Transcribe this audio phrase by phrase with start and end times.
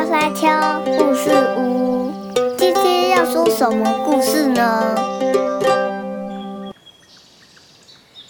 [0.00, 0.48] 花山丘
[0.96, 2.10] 故事屋，
[2.56, 4.94] 今天要说什么故事呢？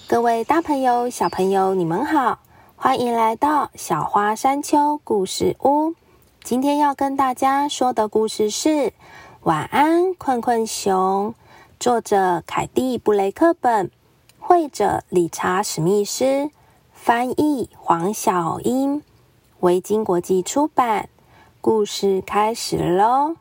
[0.09, 2.41] 各位大朋友、小朋友，你们好，
[2.75, 5.95] 欢迎来到小花山丘故事屋。
[6.43, 8.69] 今天要跟大家说的故事是
[9.43, 11.29] 《晚安困困熊》，
[11.79, 13.93] 作者凯蒂·布雷克本，
[14.41, 16.51] 绘者理查·史密斯，
[16.93, 19.05] 翻译黄小英，
[19.61, 21.09] 维京国际出版。
[21.63, 23.37] 故事开始喽！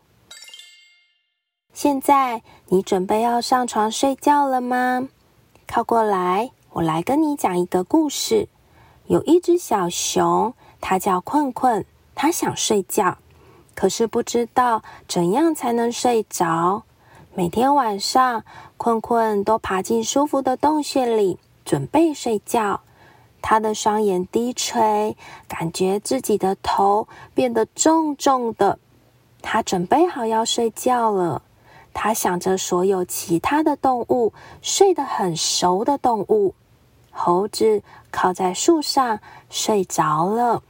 [1.71, 5.07] 现在你准备要上床睡觉了吗？
[5.65, 8.49] 靠过来，我来跟你讲一个故事。
[9.05, 13.17] 有一只小熊，它叫困困，它想睡觉，
[13.73, 16.83] 可是不知道怎样才能睡着。
[17.33, 18.43] 每天晚上，
[18.75, 22.81] 困困都爬进舒服的洞穴里，准备睡觉。
[23.41, 25.15] 他的双眼低垂，
[25.47, 28.79] 感觉自己的头变得重重的。
[29.41, 31.41] 他准备好要睡觉了。
[31.93, 36.53] 他想着所有其他的动物睡得很熟的动物。
[37.11, 39.19] 猴子靠在树上
[39.49, 40.61] 睡着了，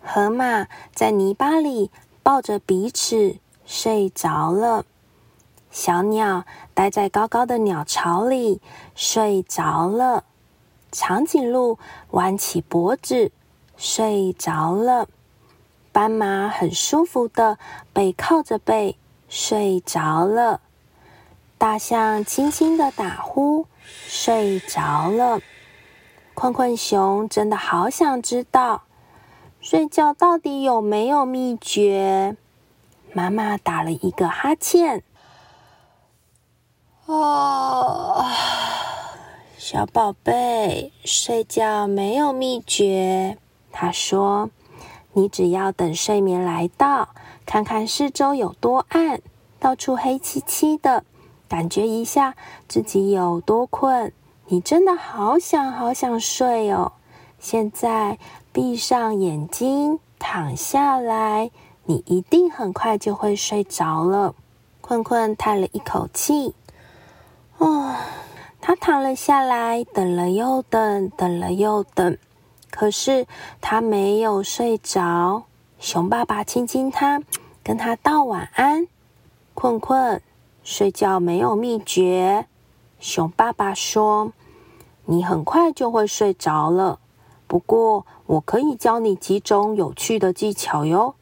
[0.00, 1.90] 河马在泥巴里
[2.22, 4.84] 抱着鼻齿睡着了，
[5.70, 8.60] 小鸟待在高高的鸟巢里
[8.94, 10.24] 睡着了。
[10.98, 11.78] 长颈鹿
[12.12, 13.30] 弯起脖子
[13.76, 15.06] 睡着了，
[15.92, 17.58] 斑马很舒服的
[17.92, 18.96] 背靠着背
[19.28, 20.62] 睡着了，
[21.58, 25.42] 大象轻轻的打呼睡着了。
[26.32, 28.84] 困困熊真的好想知道，
[29.60, 32.38] 睡觉到底有没有秘诀？
[33.12, 35.02] 妈妈打了一个哈欠，
[37.04, 38.75] 啊。
[39.68, 43.36] 小宝贝，睡觉没有秘诀。
[43.72, 44.48] 他说
[45.12, 47.08] ：“你只要等睡眠来到，
[47.44, 49.20] 看看四周有多暗，
[49.58, 51.02] 到处黑漆漆的，
[51.48, 52.36] 感觉一下
[52.68, 54.12] 自己有多困。
[54.46, 56.92] 你真的好想好想睡哦！
[57.40, 58.20] 现在
[58.52, 61.50] 闭上眼睛，躺下来，
[61.86, 64.36] 你一定很快就会睡着了。”
[64.80, 66.54] 困困叹了一口气，
[67.58, 67.96] 哦。
[68.66, 72.18] 他躺了下来，等了又等，等了又等，
[72.68, 73.24] 可是
[73.60, 75.44] 他没有睡着。
[75.78, 77.22] 熊爸爸亲亲他，
[77.62, 78.88] 跟他道晚安。
[79.54, 80.20] 困困，
[80.64, 82.48] 睡觉没有秘诀。
[82.98, 84.32] 熊爸爸说
[85.06, 86.98] ：“你很快就会睡着了，
[87.46, 91.14] 不过我可以教你几种有趣的技巧哟。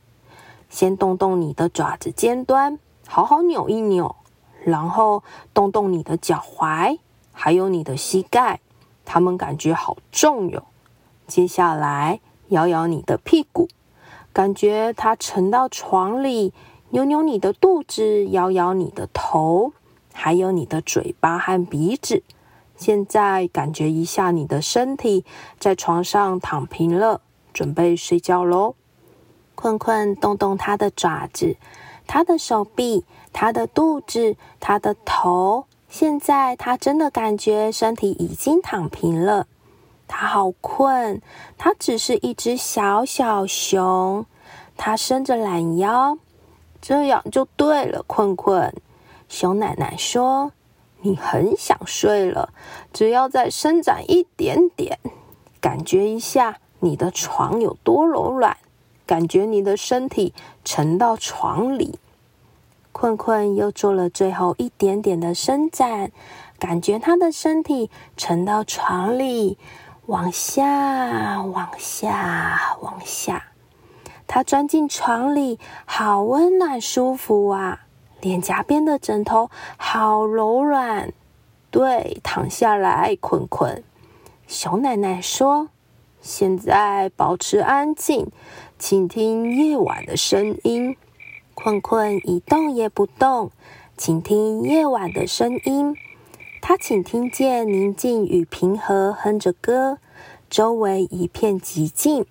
[0.71, 4.17] 先动动你的爪子尖端，好好扭一扭，
[4.65, 5.23] 然后
[5.53, 6.99] 动动你的脚踝。”
[7.35, 8.61] 还有你的膝盖，
[9.05, 10.65] 他们感觉好重哟。
[11.27, 13.69] 接下来摇摇你的屁股，
[14.33, 16.53] 感觉它沉到床里；
[16.91, 19.73] 扭扭你的肚子，摇摇你的头，
[20.13, 22.23] 还有你的嘴巴和鼻子。
[22.77, 25.25] 现在感觉一下你的身体，
[25.59, 27.21] 在床上躺平了，
[27.53, 28.75] 准备睡觉喽。
[29.55, 31.57] 困困动动它的爪子，
[32.07, 35.67] 它的手臂，它的肚子，它的头。
[35.97, 39.47] 现在他真的感觉身体已经躺平了，
[40.09, 41.23] 他好困。
[41.57, 44.27] 他只是一只小小熊，
[44.77, 46.19] 他伸着懒腰，
[46.83, 48.03] 这样就对了。
[48.09, 48.75] 困困，
[49.29, 50.51] 熊奶奶说
[51.03, 52.53] ：“你很想睡了，
[52.93, 54.99] 只要再伸展一点点，
[55.61, 58.57] 感觉一下你的床有多柔软，
[59.07, 60.35] 感觉你的身体
[60.65, 62.01] 沉到床里。”
[62.95, 66.13] 困困又做了最后一点点的伸展，
[66.61, 69.59] 感觉他的身体沉到床里，
[70.07, 73.47] 往下，往下，往下。
[74.29, 77.81] 他钻进床里，好温暖舒服啊！
[78.21, 81.13] 脸颊边的枕头好柔软。
[81.71, 83.83] 对，躺下来，困困。
[84.47, 85.69] 熊奶奶说
[86.23, 88.31] ：“现在保持安静，
[88.79, 90.97] 请听夜晚的声音。”
[91.55, 93.51] 困困一动也不动，
[93.97, 95.97] 请听夜晚的声音。
[96.61, 99.99] 他请听见宁静与平和哼着歌，
[100.51, 102.27] 周围一片寂静。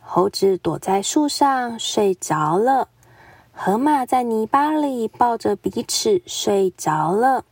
[0.00, 2.88] 猴子躲在树上睡着了，
[3.52, 7.44] 河马在泥巴里抱着鼻齿睡着了，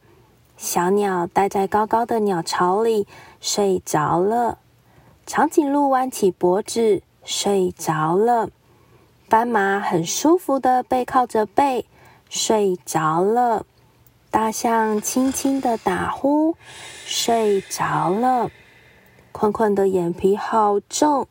[0.57, 3.07] 小鸟待在高高的鸟巢里
[3.41, 4.59] 睡着了，
[5.27, 8.49] 长颈鹿弯起脖子睡着了。
[9.29, 11.85] 斑马很舒服的背靠着背
[12.31, 13.67] 睡着了，
[14.31, 16.57] 大象轻轻的打呼
[17.05, 18.51] 睡着了。
[19.33, 21.27] 困困的眼皮好重，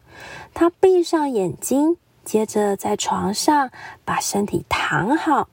[0.53, 3.71] 他闭上眼睛，接着在床上
[4.03, 5.47] 把身体躺好，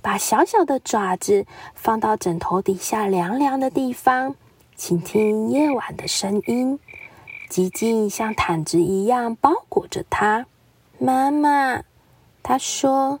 [0.00, 4.34] 把小小的爪子放到枕头底下凉凉的地方，
[4.76, 6.80] 倾听夜晚的声音。
[7.50, 10.46] 寂静像毯子一样包裹着它。
[11.04, 11.82] 妈妈，
[12.44, 13.18] 他说：“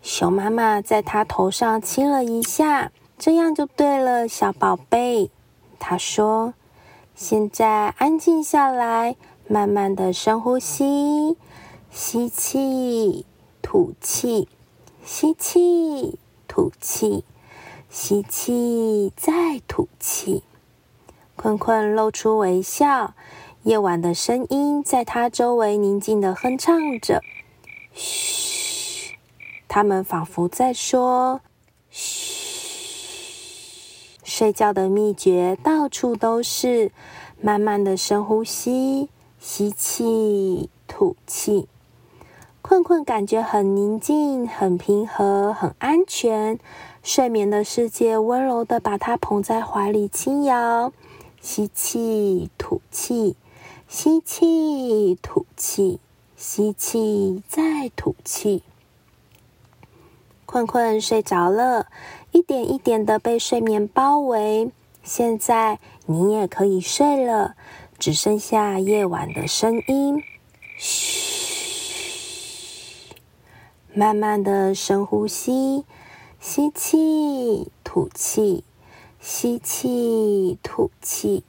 [0.00, 5.32] 熊妈妈在他头上亲了一下，这样就对了，小宝贝。”
[5.80, 6.54] 他说
[7.16, 9.16] ：“现在安静下来，
[9.48, 11.36] 慢慢的深呼吸，
[11.90, 13.26] 吸气，
[13.60, 14.48] 吐气，
[15.04, 17.24] 吸气，吐气，
[17.90, 20.44] 吸气，再吐气。”
[21.34, 23.14] 困困露出微笑。
[23.66, 27.20] 夜晚的声音在他周围宁静的哼唱着，
[27.92, 29.16] 嘘，
[29.66, 31.40] 他们仿佛在说
[31.90, 33.10] ：“嘘。”
[34.22, 36.92] 睡觉的秘诀到处都是，
[37.40, 39.08] 慢慢的深呼吸，
[39.40, 41.66] 吸气，吐气。
[42.62, 46.60] 困困感觉很宁静，很平和，很安全。
[47.02, 50.92] 睡眠的世界温柔的把他捧在怀里轻摇，
[51.40, 53.34] 吸气，吐气。
[53.88, 56.00] 吸气，吐气，
[56.36, 58.64] 吸气，再吐气。
[60.44, 61.86] 困困睡着了，
[62.32, 64.72] 一点一点的被睡眠包围。
[65.04, 67.54] 现在你也可以睡了，
[67.96, 70.24] 只剩下夜晚的声音。
[70.76, 71.54] 嘘，
[73.94, 75.84] 慢慢的深呼吸，
[76.40, 78.64] 吸气，吐气，
[79.20, 81.44] 吸气，吐气。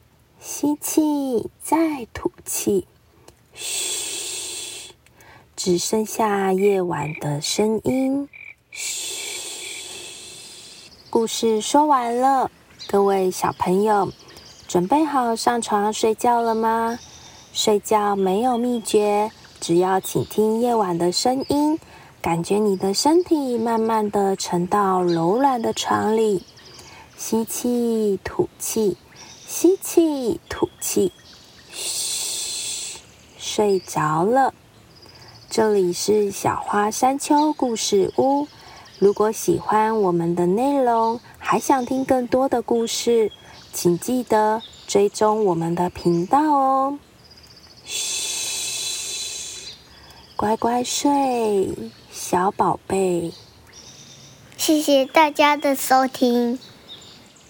[0.49, 2.87] 吸气，再吐气，
[3.53, 4.93] 嘘，
[5.57, 8.29] 只剩下夜晚的声音。
[8.71, 9.83] 嘘，
[11.09, 12.49] 故事说完了，
[12.87, 14.13] 各位小朋友，
[14.69, 16.97] 准备好上床睡觉了吗？
[17.51, 19.29] 睡觉没有秘诀，
[19.59, 21.77] 只要倾听夜晚的声音，
[22.21, 26.45] 感觉你的身体慢慢的沉到柔软的床里。
[27.17, 28.95] 吸气，吐气。
[29.49, 31.13] 吸气，吐气，
[31.71, 32.99] 嘘，
[33.39, 34.53] 睡着了。
[35.49, 38.45] 这里是小花山丘故事屋。
[38.99, 43.31] 如果喜欢我们的内容，还想听更多的故事，
[43.71, 46.99] 请记得追踪我们的频道哦。
[47.85, 49.73] 嘘，
[50.35, 51.73] 乖乖睡，
[52.11, 53.31] 小宝贝。
[54.57, 56.59] 谢谢大家的收听，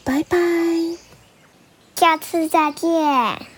[0.03, 0.37] 拜拜。
[1.99, 3.56] 下次再见。